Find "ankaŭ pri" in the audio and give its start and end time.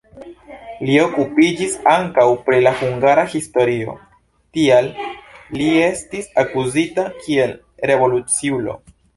1.91-2.61